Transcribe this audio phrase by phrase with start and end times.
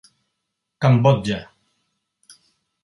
[0.81, 1.37] Cambodja.